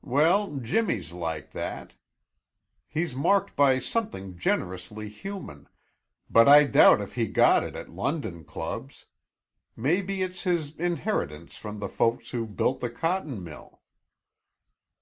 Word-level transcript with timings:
Well, 0.00 0.56
Jimmy's 0.56 1.12
like 1.12 1.50
that; 1.50 1.92
he's 2.88 3.14
marked 3.14 3.54
by 3.54 3.78
something 3.78 4.38
generously 4.38 5.10
human, 5.10 5.68
but 6.30 6.48
I 6.48 6.64
doubt 6.64 7.02
if 7.02 7.14
he 7.16 7.26
got 7.26 7.62
it 7.62 7.76
at 7.76 7.90
London 7.90 8.42
clubs. 8.42 9.04
Maybe 9.76 10.22
it's 10.22 10.44
his 10.44 10.76
inheritance 10.76 11.58
from 11.58 11.80
the 11.80 11.90
folks 11.90 12.30
who 12.30 12.46
built 12.46 12.80
the 12.80 12.88
cotton 12.88 13.44
mill." 13.44 13.82